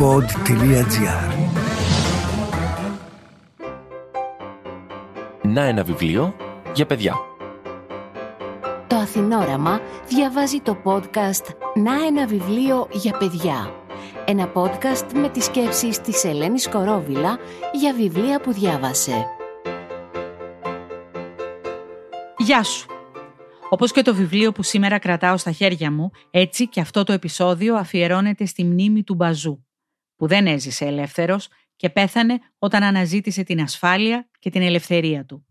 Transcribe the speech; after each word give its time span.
pod.gr 0.00 1.50
Να 5.42 5.62
ένα 5.62 5.82
βιβλίο 5.82 6.36
για 6.74 6.86
παιδιά. 6.86 7.14
Το 8.86 8.96
Αθηνόραμα 8.96 9.80
διαβάζει 10.08 10.58
το 10.60 10.76
podcast 10.84 11.44
«Να 11.74 12.06
ένα 12.06 12.26
βιβλίο 12.26 12.88
για 12.92 13.16
παιδιά». 13.16 13.74
Ένα 14.24 14.52
podcast 14.54 15.12
με 15.14 15.28
τις 15.28 15.44
σκέψεις 15.44 16.00
της 16.00 16.24
Ελένης 16.24 16.68
Κορόβιλα 16.68 17.38
για 17.72 17.94
βιβλία 17.94 18.40
που 18.40 18.52
διάβασε. 18.52 19.26
Γεια 22.38 22.62
σου! 22.62 22.86
Όπως 23.68 23.92
και 23.92 24.02
το 24.02 24.14
βιβλίο 24.14 24.52
που 24.52 24.62
σήμερα 24.62 24.98
κρατάω 24.98 25.36
στα 25.36 25.50
χέρια 25.50 25.90
μου, 25.90 26.10
έτσι 26.30 26.68
και 26.68 26.80
αυτό 26.80 27.04
το 27.04 27.12
επεισόδιο 27.12 27.76
αφιερώνεται 27.76 28.44
στη 28.46 28.64
μνήμη 28.64 29.02
του 29.02 29.14
Μπαζού, 29.14 29.64
που 30.20 30.26
δεν 30.26 30.46
έζησε 30.46 30.84
ελεύθερος 30.84 31.48
και 31.76 31.90
πέθανε 31.90 32.38
όταν 32.58 32.82
αναζήτησε 32.82 33.42
την 33.42 33.60
ασφάλεια 33.60 34.28
και 34.38 34.50
την 34.50 34.62
ελευθερία 34.62 35.24
του. 35.24 35.46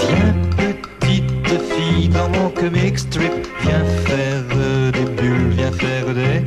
Viens 0.00 0.34
petite 0.58 1.56
fille 1.70 2.08
dans 2.16 2.30
mon 2.36 2.48
comic 2.60 2.94
strip, 3.06 3.36
viens 3.64 3.86
faire 4.06 4.42
des 4.96 5.08
bulles, 5.16 5.50
viens 5.56 5.74
faire 5.82 6.08
des... 6.14 6.42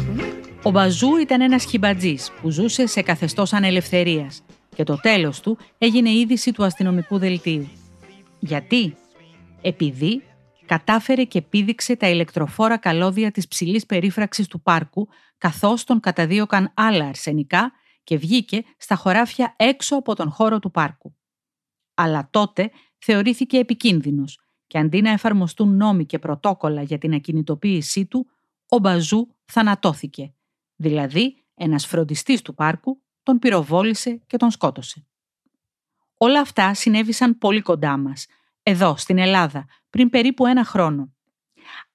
Ο 0.64 0.72
Μπαζού 0.72 1.16
ήταν 1.18 1.42
ένας 1.42 1.64
χιμπατζής 1.64 2.32
που 2.42 2.50
ζούσε 2.50 2.88
σε 2.88 3.02
καθεστώς 3.02 3.54
ανελευθερίας 3.54 4.44
και 4.76 4.84
το 4.84 5.00
τέλος 5.02 5.40
του 5.40 5.58
έγινε 5.78 6.10
είδηση 6.10 6.52
του 6.52 6.64
αστυνομικού 6.64 7.18
δελτίου. 7.18 7.70
Γιατί; 8.40 8.96
Επειδή 9.62 10.24
κατάφερε 10.68 11.24
και 11.24 11.42
πήδηξε 11.42 11.96
τα 11.96 12.10
ηλεκτροφόρα 12.10 12.78
καλώδια 12.78 13.32
της 13.32 13.48
ψηλής 13.48 13.86
περίφραξης 13.86 14.48
του 14.48 14.62
πάρκου 14.62 15.08
καθώς 15.38 15.84
τον 15.84 16.00
καταδίωκαν 16.00 16.72
άλλα 16.74 17.06
αρσενικά 17.06 17.72
και 18.04 18.18
βγήκε 18.18 18.64
στα 18.78 18.96
χωράφια 18.96 19.56
έξω 19.58 19.96
από 19.96 20.16
τον 20.16 20.30
χώρο 20.32 20.60
του 20.60 20.72
πάρκου. 20.72 21.16
Αλλά 21.94 22.28
τότε 22.32 22.72
θεωρήθηκε 22.98 23.58
επικίνδυνος 23.58 24.40
και 24.68 24.78
αντί 24.78 25.02
να 25.02 25.10
εφαρμοστούν 25.10 25.76
νόμοι 25.76 26.06
και 26.06 26.20
πρωτόκολλα 26.20 26.82
για 26.82 26.98
την 26.98 27.14
ακινητοποίησή 27.14 28.06
του, 28.06 28.28
ο 28.68 28.78
Μπαζού 28.78 29.36
θανατώθηκε. 29.46 30.34
Δηλαδή, 30.76 31.46
ένας 31.56 31.86
φροντιστής 31.86 32.42
του 32.42 32.54
πάρκου 32.54 33.02
τον 33.24 33.40
πυροβόλησε 33.40 34.22
και 34.28 34.38
τον 34.38 34.52
σκότωσε. 34.52 35.08
Όλα 36.18 36.40
αυτά 36.40 36.74
συνέβησαν 36.74 37.38
πολύ 37.38 37.62
κοντά 37.62 37.98
μας, 37.98 38.26
εδώ 38.70 38.98
στην 38.98 39.18
Ελλάδα, 39.18 39.66
πριν 39.90 40.10
περίπου 40.10 40.46
ένα 40.46 40.64
χρόνο. 40.64 41.14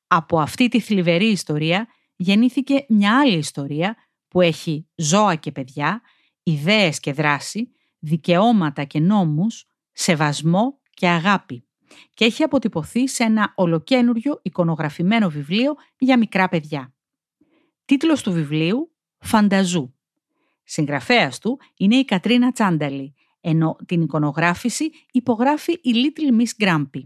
Από 0.06 0.40
αυτή 0.40 0.68
τη 0.68 0.80
θλιβερή 0.80 1.26
ιστορία 1.26 1.88
γεννήθηκε 2.16 2.84
μια 2.88 3.20
άλλη 3.20 3.36
ιστορία 3.36 3.96
που 4.28 4.40
έχει 4.40 4.88
ζώα 4.94 5.34
και 5.34 5.52
παιδιά, 5.52 6.02
ιδέες 6.42 7.00
και 7.00 7.12
δράση, 7.12 7.70
δικαιώματα 7.98 8.84
και 8.84 9.00
νόμους, 9.00 9.66
σεβασμό 9.92 10.80
και 10.90 11.08
αγάπη 11.08 11.66
και 12.14 12.24
έχει 12.24 12.42
αποτυπωθεί 12.42 13.08
σε 13.08 13.24
ένα 13.24 13.52
ολοκένουργιο 13.54 14.40
εικονογραφημένο 14.42 15.30
βιβλίο 15.30 15.74
για 15.98 16.18
μικρά 16.18 16.48
παιδιά. 16.48 16.94
Τίτλος 17.84 18.22
του 18.22 18.32
βιβλίου 18.32 18.92
«Φανταζού». 19.18 19.94
Συγγραφέας 20.64 21.38
του 21.38 21.60
είναι 21.76 21.96
η 21.96 22.04
Κατρίνα 22.04 22.52
Τσάνταλη, 22.52 23.14
ενώ 23.42 23.76
την 23.86 24.02
εικονογράφηση 24.02 24.90
υπογράφει 25.12 25.72
η 25.72 25.92
Little 25.94 26.40
Miss 26.40 26.64
Grumpy. 26.64 27.02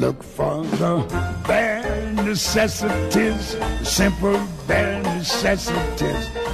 Look 0.00 0.22
for 0.22 0.64
the 0.80 0.94
bare 1.46 2.12
necessities, 2.30 3.56
the 3.80 3.84
simple 3.84 4.40
bare 4.66 5.02
necessities. 5.02 6.47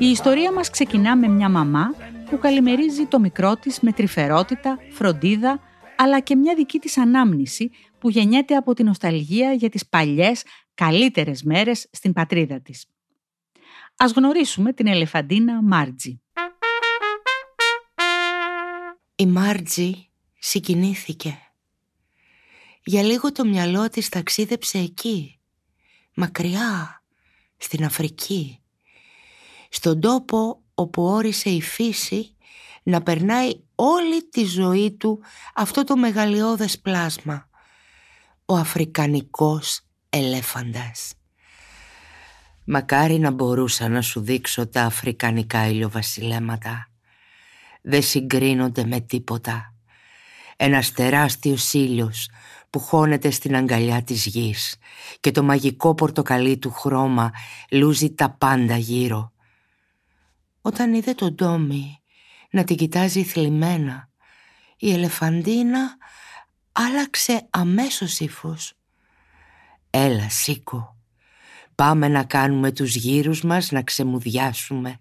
Η 0.00 0.06
ιστορία 0.06 0.52
μας 0.52 0.70
ξεκινά 0.70 1.16
με 1.16 1.28
μια 1.28 1.48
μαμά 1.48 1.94
που 2.30 2.38
καλημερίζει 2.38 3.06
το 3.06 3.18
μικρό 3.18 3.56
της 3.56 3.80
με 3.80 3.92
τρυφερότητα, 3.92 4.78
φροντίδα, 4.90 5.60
αλλά 5.96 6.20
και 6.20 6.36
μια 6.36 6.54
δική 6.54 6.78
της 6.78 6.98
ανάμνηση 6.98 7.70
που 7.98 8.10
γεννιέται 8.10 8.54
από 8.56 8.74
την 8.74 8.86
νοσταλγία 8.86 9.52
για 9.52 9.68
τις 9.68 9.88
παλιές, 9.88 10.42
καλύτερες 10.74 11.42
μέρες 11.42 11.88
στην 11.92 12.12
πατρίδα 12.12 12.60
της. 12.60 12.86
Ας 13.96 14.12
γνωρίσουμε 14.12 14.72
την 14.72 14.86
ελεφαντίνα 14.86 15.62
Μάρτζι. 15.62 16.20
Η 19.16 19.26
Μάρτζι 19.26 20.08
συγκινήθηκε. 20.38 21.38
Για 22.84 23.02
λίγο 23.02 23.32
το 23.32 23.44
μυαλό 23.44 23.88
της 23.88 24.08
ταξίδεψε 24.08 24.78
εκεί, 24.78 25.40
μακριά, 26.14 27.02
στην 27.56 27.84
Αφρική, 27.84 28.62
στον 29.68 30.00
τόπο 30.00 30.62
όπου 30.74 31.02
όρισε 31.02 31.50
η 31.50 31.62
φύση 31.62 32.36
να 32.82 33.02
περνάει 33.02 33.52
όλη 33.74 34.28
τη 34.28 34.44
ζωή 34.44 34.92
του 34.92 35.20
αυτό 35.54 35.84
το 35.84 35.96
μεγαλειώδες 35.96 36.78
πλάσμα, 36.78 37.48
ο 38.44 38.56
αφρικανικός 38.56 39.80
ελέφαντας. 40.10 41.12
Μακάρι 42.64 43.18
να 43.18 43.30
μπορούσα 43.30 43.88
να 43.88 44.02
σου 44.02 44.20
δείξω 44.20 44.66
τα 44.66 44.82
αφρικανικά 44.82 45.66
ηλιοβασιλέματα. 45.66 46.90
Δεν 47.82 48.02
συγκρίνονται 48.02 48.84
με 48.84 49.00
τίποτα. 49.00 49.74
Ένας 50.56 50.92
τεράστιος 50.92 51.72
ήλιος 51.72 52.30
που 52.70 52.80
χώνεται 52.80 53.30
στην 53.30 53.56
αγκαλιά 53.56 54.02
της 54.02 54.26
γης 54.26 54.76
και 55.20 55.30
το 55.30 55.42
μαγικό 55.42 55.94
πορτοκαλί 55.94 56.58
του 56.58 56.70
χρώμα 56.70 57.32
λούζει 57.70 58.14
τα 58.14 58.30
πάντα 58.30 58.76
γύρω. 58.76 59.32
Όταν 60.60 60.94
είδε 60.94 61.12
τον 61.14 61.34
Τόμι 61.34 62.00
να 62.50 62.64
την 62.64 62.76
κοιτάζει 62.76 63.24
θλιμμένα, 63.24 64.08
η 64.76 64.92
ελεφαντίνα 64.92 65.96
άλλαξε 66.72 67.46
αμέσως 67.50 68.20
ύφος. 68.20 68.72
«Έλα 69.90 70.28
σήκω, 70.28 70.96
πάμε 71.74 72.08
να 72.08 72.24
κάνουμε 72.24 72.72
τους 72.72 72.94
γύρους 72.94 73.42
μας 73.42 73.70
να 73.70 73.82
ξεμουδιάσουμε. 73.82 75.00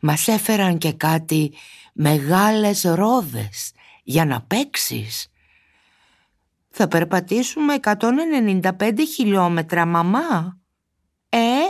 Μας 0.00 0.28
έφεραν 0.28 0.78
και 0.78 0.92
κάτι 0.92 1.52
μεγάλες 1.92 2.82
ρόδες 2.82 3.72
για 4.02 4.24
να 4.24 4.42
παίξεις». 4.42 5.30
«Θα 6.70 6.88
περπατήσουμε 6.88 7.74
195 7.74 9.04
χιλιόμετρα, 9.14 9.86
μαμά». 9.86 10.60
«Ε» 11.28 11.65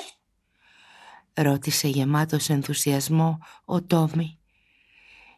ρώτησε 1.36 1.88
γεμάτος 1.88 2.48
ενθουσιασμό 2.48 3.38
ο 3.64 3.82
Τόμι. 3.82 4.38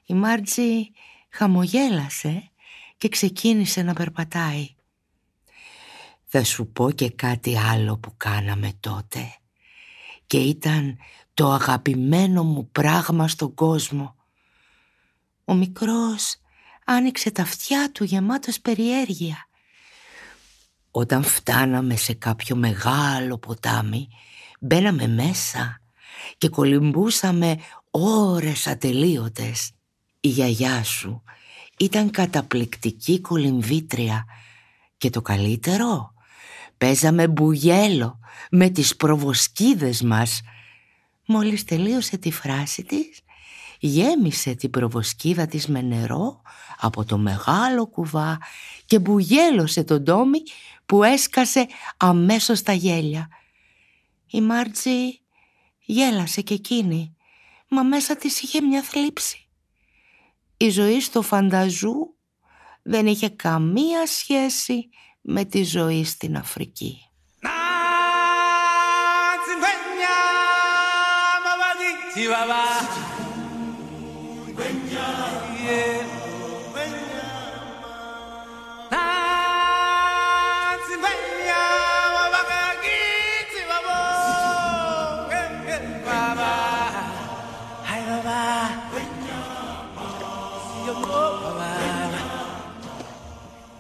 Η 0.05 0.15
Μάρτζη 0.15 0.91
χαμογέλασε 1.29 2.51
και 2.97 3.09
ξεκίνησε 3.09 3.83
να 3.83 3.93
περπατάει. 3.93 4.75
Θα 6.25 6.45
σου 6.45 6.67
πω 6.67 6.91
και 6.91 7.11
κάτι 7.11 7.59
άλλο 7.59 7.99
που 7.99 8.15
κάναμε 8.17 8.73
τότε 8.81 9.35
και 10.27 10.39
ήταν 10.39 10.99
το 11.35 11.51
αγαπημένο 11.51 12.43
μου 12.43 12.71
πράγμα 12.71 13.29
στον 13.29 13.55
κόσμο. 13.55 14.17
Ο 15.45 15.55
μικρός 15.55 16.37
άνοιξε 16.85 17.31
τα 17.31 17.43
αυτιά 17.43 17.91
του 17.93 18.05
γεμάτος 18.05 18.61
περιέργεια. 18.61 19.49
Όταν 20.91 21.23
φτάναμε 21.23 21.97
σε 21.97 22.15
κάποιο 22.15 22.57
μεγάλο 22.57 23.39
ποτάμι, 23.39 24.09
μπαίναμε 24.61 25.07
μέσα 25.07 25.81
και 26.39 26.49
κολυμπούσαμε 26.49 27.57
ώρες 27.91 28.67
ατελείωτες. 28.67 29.73
Η 30.21 30.29
γιαγιά 30.29 30.85
σου 30.85 31.23
ήταν 31.79 32.11
καταπληκτική 32.11 33.21
κολυμβήτρια 33.21 34.25
και 34.99 35.11
το 35.11 35.23
καλύτερο, 35.23 36.15
παίζαμε 36.79 37.29
μπουγέλο 37.29 38.19
με 38.51 38.69
τις 38.69 38.97
προβοσκίδες 38.97 40.03
μας. 40.03 40.41
Μόλις 41.27 41.65
τελείωσε 41.65 42.19
τη 42.19 42.31
φράση 42.31 42.85
της, 42.85 43.21
γέμισε 43.79 44.55
την 44.55 44.71
προβοσκίδα 44.71 45.47
της 45.47 45.67
με 45.67 45.81
νερό 45.81 46.43
από 46.79 47.05
το 47.05 47.19
μεγάλο 47.19 47.87
κουβά 47.87 48.39
και 48.87 48.99
μπουγέλωσε 48.99 49.85
τον 49.85 50.05
Τόμι 50.05 50.43
που 50.87 51.03
έσκασε 51.03 51.67
αμέσως 51.97 52.63
τα 52.63 52.73
γέλια. 52.73 53.29
Η 54.31 54.41
Μάρτζη 54.41 55.21
Γέλασε 55.91 56.41
και 56.41 56.55
εκείνη, 56.55 57.17
μα 57.69 57.83
μέσα 57.83 58.17
της 58.17 58.41
είχε 58.41 58.61
μια 58.61 58.83
θλίψη. 58.83 59.49
Η 60.57 60.71
ζωή 60.71 61.01
στο 61.01 61.23
φανταζού 61.23 61.95
δεν 62.83 63.07
είχε 63.07 63.29
καμία 63.29 64.07
σχέση 64.07 64.89
με 65.21 65.45
τη 65.45 65.65
ζωή 65.65 66.05
στην 66.05 66.37
Αφρική. 66.37 66.99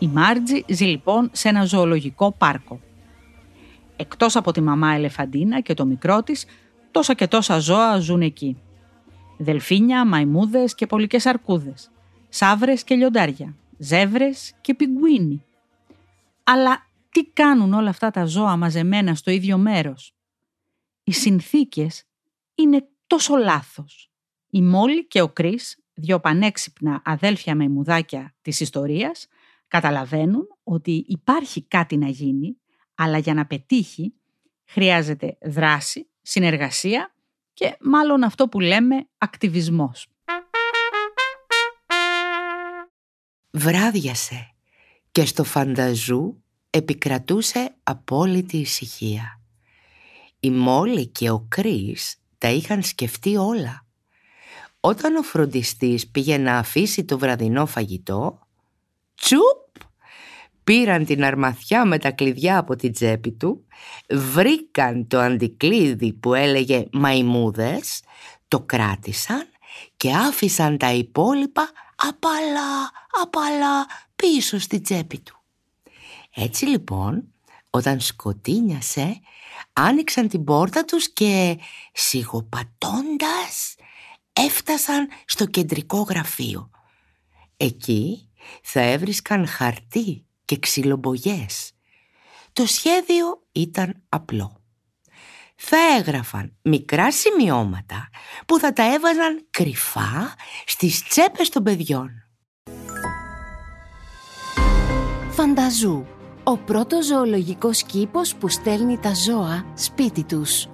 Η 0.08 0.10
Μάρτζη 0.10 0.64
ζει 0.68 0.84
λοιπόν 0.84 1.30
σε 1.32 1.48
ένα 1.48 1.64
ζωολογικό 1.64 2.32
πάρκο. 2.32 2.80
Εκτός 3.96 4.36
από 4.36 4.52
τη 4.52 4.60
μαμά 4.60 4.92
Ελεφαντίνα 4.92 5.60
και 5.60 5.74
το 5.74 5.84
μικρό 5.84 6.22
της, 6.22 6.44
τόσα 6.90 7.14
και 7.14 7.26
τόσα 7.26 7.58
ζώα 7.58 7.98
ζουν 7.98 8.22
εκεί. 8.22 8.56
Δελφίνια, 9.38 10.06
μαϊμούδες 10.06 10.74
και 10.74 10.86
πολικές 10.86 11.26
αρκούδες, 11.26 11.90
σάβρες 12.28 12.84
και 12.84 12.94
λιοντάρια, 12.94 13.54
ζεύρες 13.78 14.54
και 14.60 14.74
πιγκουίνι. 14.74 15.44
Αλλά 16.44 16.86
τι 17.10 17.24
κάνουν 17.24 17.72
όλα 17.72 17.88
αυτά 17.88 18.10
τα 18.10 18.24
ζώα 18.24 18.56
μαζεμένα 18.56 19.14
στο 19.14 19.30
ίδιο 19.30 19.58
μέρος; 19.58 20.14
Οι 21.04 21.12
συνθήκες 21.12 22.04
είναι 22.54 22.88
τόσο 23.06 23.36
λάθος. 23.36 24.10
Η 24.50 24.62
Μόλι 24.62 25.06
και 25.06 25.20
ο 25.20 25.28
Κρίς, 25.28 25.78
δύο 25.94 26.20
πανέξυπνα 26.20 27.02
αδέλφια 27.04 27.56
μαϊμουδάκια 27.56 28.34
της 28.42 28.60
ιστορίας, 28.60 29.28
καταλαβαίνουν 29.68 30.46
ότι 30.64 31.04
υπάρχει 31.06 31.62
κάτι 31.62 31.96
να 31.96 32.08
γίνει, 32.08 32.56
αλλά 32.94 33.18
για 33.18 33.34
να 33.34 33.46
πετύχει 33.46 34.14
χρειάζεται 34.68 35.38
δράση, 35.42 36.08
συνεργασία 36.22 37.14
και 37.52 37.76
μάλλον 37.80 38.22
αυτό 38.22 38.48
που 38.48 38.60
λέμε 38.60 39.08
ακτιβισμός. 39.18 40.06
Βράδιασε 43.50 44.54
και 45.12 45.24
στο 45.24 45.44
φανταζού 45.44 46.42
επικρατούσε 46.70 47.76
απόλυτη 47.82 48.56
ησυχία. 48.56 49.40
Η 50.40 50.50
Μόλι 50.50 51.06
και 51.06 51.30
ο 51.30 51.46
Κρίς 51.48 52.16
τα 52.38 52.50
είχαν 52.50 52.82
σκεφτεί 52.82 53.36
όλα. 53.36 53.86
Όταν 54.80 55.16
ο 55.16 55.22
φροντιστής 55.22 56.08
πήγε 56.08 56.38
να 56.38 56.58
αφήσει 56.58 57.04
το 57.04 57.18
βραδινό 57.18 57.66
φαγητό, 57.66 58.47
τσουπ, 59.20 59.86
πήραν 60.64 61.04
την 61.04 61.24
αρμαθιά 61.24 61.84
με 61.84 61.98
τα 61.98 62.10
κλειδιά 62.10 62.58
από 62.58 62.76
την 62.76 62.92
τσέπη 62.92 63.32
του, 63.32 63.66
βρήκαν 64.08 65.06
το 65.06 65.18
αντικλείδι 65.18 66.12
που 66.12 66.34
έλεγε 66.34 66.86
«μαϊμούδες», 66.92 68.02
το 68.48 68.60
κράτησαν 68.60 69.46
και 69.96 70.14
άφησαν 70.14 70.78
τα 70.78 70.92
υπόλοιπα 70.92 71.70
απαλά, 71.96 72.90
απαλά 73.22 73.86
πίσω 74.16 74.58
στη 74.58 74.80
τσέπη 74.80 75.20
του. 75.20 75.42
Έτσι 76.34 76.64
λοιπόν, 76.64 77.24
όταν 77.70 78.00
σκοτίνιασε, 78.00 79.20
άνοιξαν 79.72 80.28
την 80.28 80.44
πόρτα 80.44 80.84
τους 80.84 81.12
και 81.12 81.58
σιγοπατώντας 81.92 83.74
έφτασαν 84.32 85.08
στο 85.24 85.46
κεντρικό 85.46 86.00
γραφείο. 86.00 86.70
Εκεί 87.56 88.27
θα 88.62 88.80
έβρισκαν 88.80 89.46
χαρτί 89.46 90.26
και 90.44 90.58
ξυλομπογιές. 90.58 91.72
Το 92.52 92.66
σχέδιο 92.66 93.46
ήταν 93.52 94.02
απλό. 94.08 94.62
Θα 95.56 95.76
έγραφαν 95.98 96.56
μικρά 96.62 97.12
σημειώματα 97.12 98.08
που 98.46 98.58
θα 98.58 98.72
τα 98.72 98.94
έβαζαν 98.94 99.46
κρυφά 99.50 100.34
στις 100.66 101.02
τσέπες 101.08 101.48
των 101.48 101.62
παιδιών. 101.62 102.10
Φανταζού, 105.30 106.06
ο 106.44 106.56
πρώτος 106.56 107.06
ζωολογικός 107.06 107.82
κήπος 107.82 108.34
που 108.34 108.48
στέλνει 108.48 108.98
τα 108.98 109.14
ζώα 109.14 109.66
σπίτι 109.74 110.24
τους. 110.24 110.66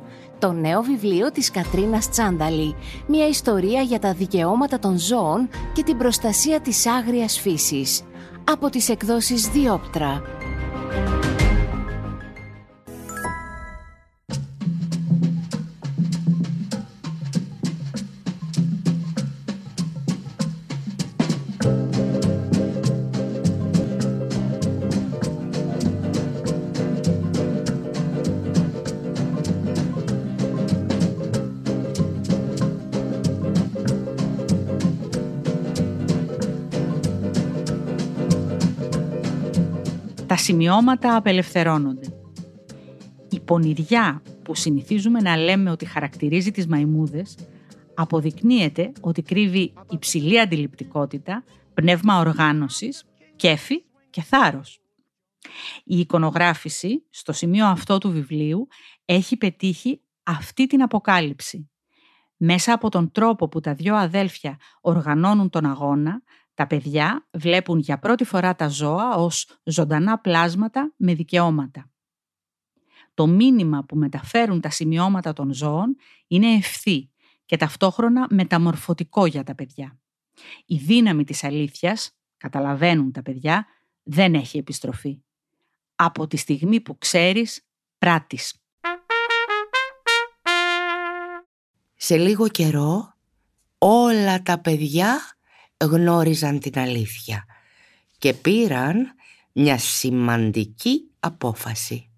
Το 0.44 0.52
νέο 0.52 0.82
βιβλίο 0.82 1.31
της 1.32 1.50
Κατρίνας 1.50 2.08
Τσάνταλη, 2.08 2.75
μια 3.06 3.29
ιστορία 3.29 3.81
για 3.81 3.99
τα 3.99 4.12
δικαιώματα 4.12 4.79
των 4.79 4.99
ζώων 4.99 5.49
και 5.73 5.82
την 5.82 5.96
προστασία 5.96 6.61
της 6.61 6.87
άγριας 6.87 7.41
φύσης. 7.41 8.02
Από 8.50 8.70
τις 8.70 8.88
εκδόσεις 8.88 9.49
Διόπτρα. 9.49 10.23
Σημειώματα 40.44 41.17
απελευθερώνονται. 41.17 42.12
Η 43.31 43.41
πονηριά 43.41 44.23
που 44.43 44.55
συνηθίζουμε 44.55 45.20
να 45.20 45.37
λέμε 45.37 45.70
ότι 45.70 45.85
χαρακτηρίζει 45.85 46.50
τις 46.50 46.67
μαϊμούδες 46.67 47.37
αποδεικνύεται 47.94 48.93
ότι 49.00 49.23
κρύβει 49.23 49.73
υψηλή 49.91 50.41
αντιληπτικότητα, 50.41 51.44
πνεύμα 51.75 52.19
οργάνωσης, 52.19 53.05
κέφι 53.37 53.85
και 54.11 54.23
θάρρος. 54.23 54.81
Η 55.85 55.99
εικονογράφηση 55.99 57.06
στο 57.11 57.32
σημείο 57.32 57.67
αυτό 57.67 57.99
του 57.99 58.11
βιβλίου 58.11 58.67
έχει 59.05 59.37
πετύχει 59.37 60.00
αυτή 60.23 60.67
την 60.67 60.82
αποκάλυψη. 60.82 61.70
Μέσα 62.37 62.73
από 62.73 62.88
τον 62.88 63.11
τρόπο 63.11 63.49
που 63.49 63.61
τα 63.61 63.75
δυο 63.75 63.97
αδέλφια 63.97 64.56
οργανώνουν 64.81 65.50
τον 65.50 65.64
αγώνα, 65.67 66.23
τα 66.55 66.67
παιδιά 66.67 67.27
βλέπουν 67.31 67.79
για 67.79 67.99
πρώτη 67.99 68.25
φορά 68.25 68.55
τα 68.55 68.69
ζώα 68.69 69.15
ως 69.15 69.59
ζωντανά 69.65 70.19
πλάσματα 70.19 70.93
με 70.97 71.15
δικαιώματα. 71.15 71.91
Το 73.15 73.27
μήνυμα 73.27 73.85
που 73.85 73.97
μεταφέρουν 73.97 74.61
τα 74.61 74.71
σημειώματα 74.71 75.33
των 75.33 75.52
ζώων 75.52 75.97
είναι 76.26 76.55
ευθύ 76.55 77.11
και 77.45 77.57
ταυτόχρονα 77.57 78.26
μεταμορφωτικό 78.31 79.26
για 79.26 79.45
τα 79.45 79.55
παιδιά. 79.55 79.99
Η 80.67 80.76
δύναμη 80.76 81.25
της 81.25 81.45
αλήθειας, 81.45 82.17
καταλαβαίνουν 82.37 83.12
τα 83.12 83.23
παιδιά, 83.23 83.67
δεν 84.02 84.35
έχει 84.35 84.59
επιστροφή. 84.59 85.23
Από 85.95 86.26
τη 86.26 86.37
στιγμή 86.37 86.81
που 86.81 86.99
ξέρεις, 86.99 87.67
πράτης. 87.99 88.59
Σε 91.95 92.17
λίγο 92.17 92.49
καιρό 92.49 93.14
όλα 93.78 94.43
τα 94.43 94.61
παιδιά 94.61 95.34
γνώριζαν 95.85 96.59
την 96.59 96.79
αλήθεια 96.79 97.45
και 98.19 98.33
πήραν 98.33 99.14
μια 99.53 99.79
σημαντική 99.79 101.00
απόφαση. 101.21 102.09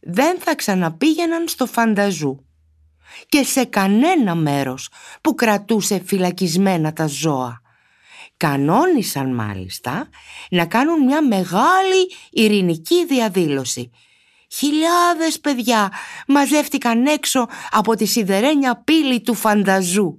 Δεν 0.00 0.40
θα 0.40 0.54
ξαναπήγαιναν 0.54 1.48
στο 1.48 1.66
φανταζού 1.66 2.44
και 3.28 3.42
σε 3.42 3.64
κανένα 3.64 4.34
μέρος 4.34 4.88
που 5.20 5.34
κρατούσε 5.34 6.02
φυλακισμένα 6.04 6.92
τα 6.92 7.06
ζώα. 7.06 7.60
Κανόνισαν 8.36 9.34
μάλιστα 9.34 10.08
να 10.50 10.66
κάνουν 10.66 11.04
μια 11.04 11.22
μεγάλη 11.22 12.10
ειρηνική 12.30 13.06
διαδήλωση. 13.06 13.90
Χιλιάδες 14.52 15.40
παιδιά 15.40 15.92
μαζεύτηκαν 16.26 17.06
έξω 17.06 17.48
από 17.70 17.96
τη 17.96 18.04
σιδερένια 18.04 18.82
πύλη 18.84 19.20
του 19.20 19.34
φανταζού 19.34 20.18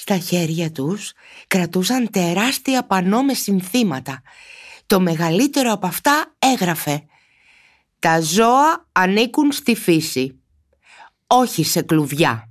στα 0.00 0.18
χέρια 0.18 0.72
τους 0.72 1.12
κρατούσαν 1.46 2.10
τεράστια 2.10 2.84
πανό 2.84 3.22
με 3.22 3.34
συνθήματα. 3.34 4.22
Το 4.86 5.00
μεγαλύτερο 5.00 5.72
από 5.72 5.86
αυτά 5.86 6.34
έγραφε 6.38 7.04
«Τα 7.98 8.20
ζώα 8.20 8.88
ανήκουν 8.92 9.52
στη 9.52 9.74
φύση, 9.74 10.40
όχι 11.26 11.64
σε 11.64 11.82
κλουβιά». 11.82 12.47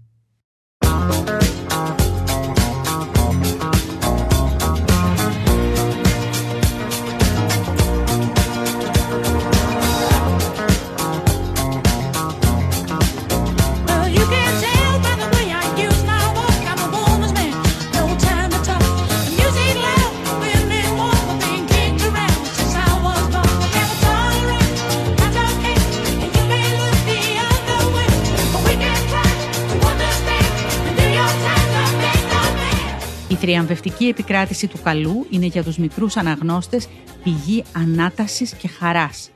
Θριαμβευτική 33.38 34.06
επικράτηση 34.08 34.67
του 34.67 34.79
καλού 34.84 35.27
είναι 35.29 35.46
για 35.46 35.63
τους 35.63 35.77
μικρούς 35.77 36.17
αναγνώστες 36.17 36.88
πηγή 37.24 37.63
ανάτασης 37.75 38.53
και 38.53 38.67
χαράς. 38.67 39.32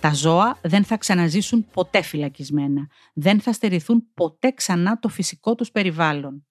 Τα 0.00 0.14
ζώα 0.14 0.58
δεν 0.62 0.84
θα 0.84 0.96
ξαναζήσουν 0.96 1.66
ποτέ 1.72 2.02
φυλακισμένα, 2.02 2.86
δεν 3.14 3.40
θα 3.40 3.52
στερηθούν 3.52 4.06
ποτέ 4.14 4.50
ξανά 4.50 4.98
το 4.98 5.08
φυσικό 5.08 5.54
τους 5.54 5.70
περιβάλλον. 5.70 6.46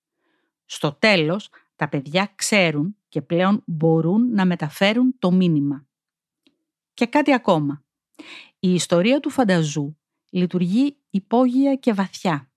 Στο 0.65 0.91
τέλος, 0.91 1.49
τα 1.75 1.89
παιδιά 1.89 2.31
ξέρουν 2.35 2.95
και 3.09 3.21
πλέον 3.21 3.63
μπορούν 3.65 4.29
να 4.33 4.45
μεταφέρουν 4.45 5.15
το 5.19 5.31
μήνυμα. 5.31 5.85
Και 6.93 7.05
κάτι 7.05 7.33
ακόμα. 7.33 7.83
Η 8.59 8.73
ιστορία 8.73 9.19
του 9.19 9.29
φανταζού 9.29 9.97
λειτουργεί 10.29 10.97
υπόγεια 11.09 11.75
και 11.75 11.93
βαθιά. 11.93 12.49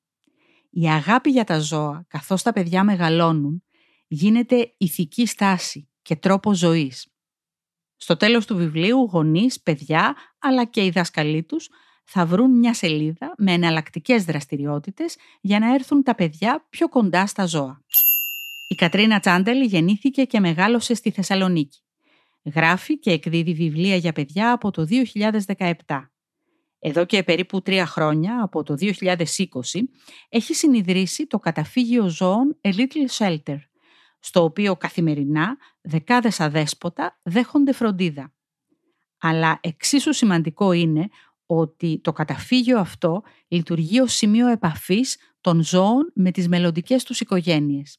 Η 0.70 0.88
αγάπη 0.88 1.30
για 1.30 1.44
τα 1.44 1.58
ζώα, 1.58 2.04
καθώς 2.08 2.42
τα 2.42 2.52
παιδιά 2.52 2.84
μεγαλώνουν, 2.84 3.62
γίνεται 4.08 4.74
ηθική 4.76 5.26
στάση 5.26 5.88
και 6.02 6.16
τρόπο 6.16 6.54
ζωής. 6.54 7.06
Στο 7.96 8.16
τέλος 8.16 8.46
του 8.46 8.56
βιβλίου, 8.56 8.98
γονείς, 8.98 9.60
παιδιά, 9.60 10.16
αλλά 10.38 10.64
και 10.64 10.84
οι 10.84 10.90
δάσκαλοι 10.90 11.42
τους 11.42 11.68
θα 12.04 12.26
βρουν 12.26 12.58
μια 12.58 12.74
σελίδα 12.74 13.34
με 13.38 13.52
εναλλακτικές 13.52 14.24
δραστηριότητες 14.24 15.16
για 15.40 15.58
να 15.58 15.74
έρθουν 15.74 16.02
τα 16.02 16.14
παιδιά 16.14 16.66
πιο 16.70 16.88
κοντά 16.88 17.26
στα 17.26 17.46
ζώα. 17.46 17.80
Η 18.68 18.74
Κατρίνα 18.74 19.20
Τσάντελη 19.20 19.64
γεννήθηκε 19.64 20.24
και 20.24 20.40
μεγάλωσε 20.40 20.94
στη 20.94 21.10
Θεσσαλονίκη. 21.10 21.78
Γράφει 22.54 22.98
και 22.98 23.10
εκδίδει 23.10 23.54
βιβλία 23.54 23.96
για 23.96 24.12
παιδιά 24.12 24.52
από 24.52 24.70
το 24.70 24.86
2017. 25.56 25.72
Εδώ 26.78 27.04
και 27.04 27.22
περίπου 27.22 27.62
τρία 27.62 27.86
χρόνια, 27.86 28.42
από 28.42 28.62
το 28.62 28.74
2020, 28.78 29.16
έχει 30.28 30.54
συνειδρήσει 30.54 31.26
το 31.26 31.38
καταφύγιο 31.38 32.08
ζώων 32.08 32.60
A 32.62 32.74
Little 32.74 33.08
Shelter, 33.18 33.58
στο 34.28 34.42
οποίο 34.42 34.76
καθημερινά 34.76 35.56
δεκάδες 35.80 36.40
αδέσποτα 36.40 37.20
δέχονται 37.22 37.72
φροντίδα. 37.72 38.34
Αλλά 39.18 39.58
εξίσου 39.62 40.12
σημαντικό 40.12 40.72
είναι 40.72 41.08
ότι 41.46 42.00
το 42.02 42.12
καταφύγιο 42.12 42.78
αυτό 42.78 43.22
λειτουργεί 43.48 44.00
ως 44.00 44.14
σημείο 44.14 44.48
επαφής 44.48 45.16
των 45.40 45.62
ζώων 45.62 46.12
με 46.14 46.30
τις 46.30 46.48
μελλοντικές 46.48 47.04
τους 47.04 47.20
οικογένειες. 47.20 47.98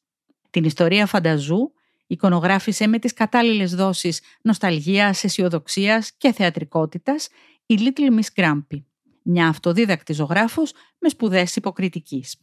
Την 0.49 0.63
ιστορία 0.63 1.05
φανταζού 1.05 1.71
εικονογράφησε 2.07 2.87
με 2.87 2.99
τις 2.99 3.13
κατάλληλες 3.13 3.75
δόσεις 3.75 4.21
νοσταλγίας, 4.41 5.23
αισιοδοξίας 5.23 6.11
και 6.17 6.31
θεατρικότητας 6.31 7.27
η 7.65 7.75
Little 7.79 8.19
Miss 8.19 8.43
Grumpy, 8.43 8.83
μια 9.23 9.47
αυτοδίδακτη 9.47 10.13
ζωγράφος 10.13 10.73
με 10.99 11.09
σπουδές 11.09 11.55
υποκριτικής. 11.55 12.35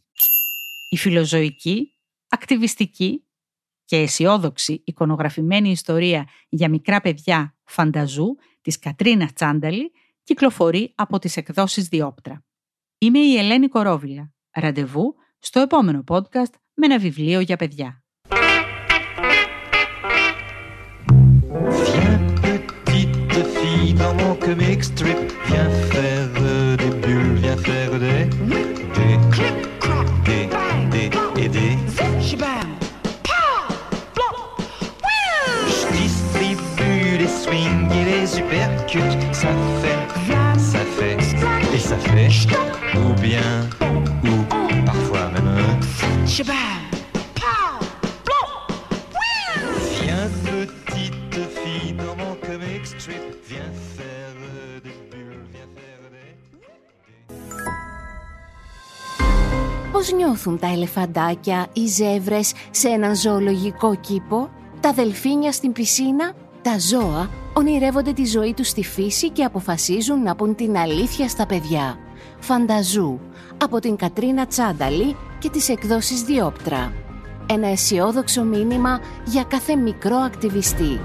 Η 0.89 0.97
φιλοζωική, 0.97 1.91
ακτιβιστική 2.27 3.21
και 3.87 3.97
αισιόδοξη 3.97 4.81
εικονογραφημένη 4.85 5.69
ιστορία 5.69 6.27
για 6.49 6.69
μικρά 6.69 7.01
παιδιά 7.01 7.55
φανταζού 7.63 8.35
της 8.61 8.79
Κατρίνα 8.79 9.29
Τσάνταλη 9.33 9.91
κυκλοφορεί 10.23 10.93
από 10.95 11.19
τις 11.19 11.37
εκδόσεις 11.37 11.87
Διόπτρα. 11.87 12.43
Είμαι 12.97 13.19
η 13.19 13.37
Ελένη 13.37 13.67
Κορόβιλα. 13.67 14.33
Ραντεβού 14.51 15.15
στο 15.39 15.59
επόμενο 15.59 16.03
podcast 16.07 16.53
με 16.73 16.85
ένα 16.85 16.99
βιβλίο 16.99 17.39
για 17.39 17.55
παιδιά. 17.55 18.01
Viens 21.93 22.19
petite 22.41 23.41
fille 23.55 23.93
dans 24.01 24.15
mon 24.21 24.35
comic 24.45 24.79
strip, 24.91 25.19
viens 25.47 25.71
faire 25.91 26.16
distribue 37.57 37.65
les 37.65 37.65
swings 37.65 37.91
et 37.91 38.05
les 38.05 38.27
supercuts, 38.27 39.17
ça 39.31 39.49
fait, 39.81 40.59
ça 40.59 40.79
fait 40.97 41.17
et 41.73 41.79
ça 41.79 41.97
fait 41.97 42.29
ou 42.95 43.13
bien 43.21 43.51
ou 44.23 44.35
parfois 44.85 45.29
même. 45.33 45.79
Viens 50.01 50.29
petite 50.45 51.39
fille 51.57 51.93
dans 51.93 52.15
mon 52.23 52.35
comic 52.47 52.85
strip, 52.85 53.25
viens 53.49 53.71
faire 53.97 54.35
euh, 54.41 54.79
des 54.85 54.97
bulles, 55.11 55.45
viens 55.53 55.69
faire 55.77 56.03
des. 56.13 56.33
Πώς 59.91 60.11
νιώθουν 60.11 60.59
τα 60.59 60.67
ελεφαντάκια, 60.67 61.67
οι 61.73 61.85
ζεύρες 61.87 62.53
σε 62.71 62.87
έναν 62.87 63.15
ζωολογικό 63.15 63.95
κήπο, 63.95 64.49
τα 64.79 64.93
δελφίνια 64.93 65.51
στην 65.51 65.71
πισίνα, 65.71 66.31
τα 66.61 66.79
ζώα 66.79 67.29
ονειρεύονται 67.57 68.13
τη 68.13 68.25
ζωή 68.25 68.53
τους 68.53 68.67
στη 68.67 68.83
φύση 68.83 69.29
και 69.29 69.43
αποφασίζουν 69.43 70.21
να 70.21 70.35
πουν 70.35 70.55
την 70.55 70.77
αλήθεια 70.77 71.27
στα 71.27 71.45
παιδιά. 71.45 71.97
Φανταζού, 72.39 73.19
από 73.63 73.79
την 73.79 73.95
Κατρίνα 73.95 74.47
Τσάνταλη 74.47 75.15
και 75.39 75.49
τις 75.49 75.69
εκδόσεις 75.69 76.21
Διόπτρα. 76.21 76.93
Ένα 77.49 77.67
αισιόδοξο 77.67 78.43
μήνυμα 78.43 78.99
για 79.25 79.43
κάθε 79.43 79.75
μικρό 79.75 80.15
ακτιβιστή. 80.15 80.99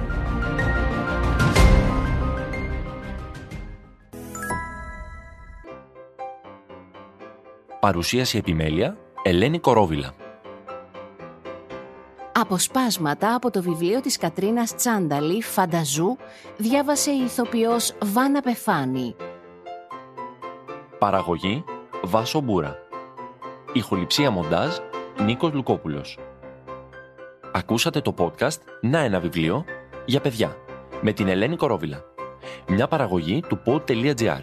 Παρουσίαση 7.81 8.39
επιμέλεια 8.39 8.97
Ελένη 9.23 9.59
Κορόβιλα. 9.59 10.22
Αποσπάσματα 12.43 13.35
από 13.35 13.51
το 13.51 13.63
βιβλίο 13.63 14.01
της 14.01 14.17
Κατρίνας 14.19 14.75
Τσάνταλη 14.75 15.43
«Φανταζού» 15.43 16.17
διάβασε 16.57 17.11
η 17.11 17.23
ηθοποιός 17.25 17.95
Βάνα 18.05 18.41
Πεφάνη. 18.41 19.17
Παραγωγή 20.99 21.65
Βάσο 22.03 22.41
Μπούρα. 22.41 22.77
Ηχοληψία 23.73 24.31
μοντάζ 24.31 24.77
Νίκος 25.25 25.53
Λουκόπουλος. 25.53 26.19
Ακούσατε 27.53 28.01
το 28.01 28.15
podcast 28.19 28.59
«Να 28.81 28.99
ένα 28.99 29.21
βιβλίο» 29.21 29.65
για 30.05 30.21
παιδιά 30.21 30.57
με 31.01 31.13
την 31.13 31.29
Ελένη 31.29 31.57
Κορόβιλα. 31.57 32.05
Μια 32.69 32.89
παραγωγή 32.89 33.43
του 33.49 33.63
pod.gr. 33.67 34.41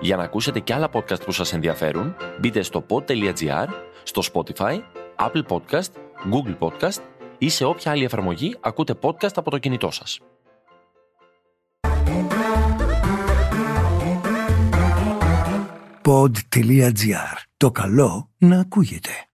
Για 0.00 0.16
να 0.16 0.22
ακούσετε 0.22 0.60
και 0.60 0.74
άλλα 0.74 0.88
podcast 0.92 1.24
που 1.24 1.32
σας 1.32 1.52
ενδιαφέρουν, 1.52 2.16
μπείτε 2.40 2.62
στο 2.62 2.84
pod.gr, 2.90 3.66
στο 4.02 4.22
Spotify, 4.32 4.78
Apple 5.18 5.42
Podcast, 5.48 5.90
Google 6.32 6.58
Podcast 6.58 7.00
ή 7.44 7.48
σε 7.48 7.64
όποια 7.64 7.90
άλλη 7.90 8.04
εφαρμογή 8.04 8.56
ακούτε 8.60 8.94
podcast 9.00 9.34
από 9.34 9.50
το 9.50 9.58
κινητό 9.58 9.90
σας. 9.90 10.20
Pod.gr. 16.04 17.36
Το 17.56 17.70
καλό 17.70 18.30
να 18.38 18.60
ακούγεται. 18.60 19.28